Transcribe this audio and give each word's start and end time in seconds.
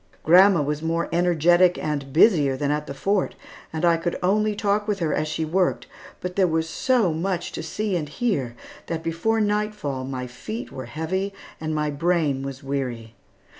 Grandma 0.23 0.63
was 0.63 0.81
more 0.81 1.07
energetic 1.11 1.77
and 1.77 2.11
busier 2.11 2.57
than 2.57 2.71
at 2.71 2.87
the 2.87 2.93
Fort, 2.95 3.35
and 3.71 3.85
I 3.85 3.97
could 3.97 4.17
only 4.23 4.55
talk 4.55 4.87
with 4.87 4.97
her 4.97 5.13
as 5.13 5.27
she 5.27 5.45
worked, 5.45 5.85
but 6.21 6.35
there 6.35 6.47
was 6.47 6.67
so 6.67 7.13
much 7.13 7.51
to 7.51 7.61
see 7.61 7.95
and 7.95 8.09
hear 8.09 8.55
that 8.87 9.03
before 9.03 9.39
nightfall 9.39 10.03
my 10.03 10.25
feet 10.25 10.71
were 10.71 10.85
heavy 10.85 11.35
and 11.59 11.75
my 11.75 11.91
brain 11.91 12.41
was 12.41 12.63
weary. 12.63 13.13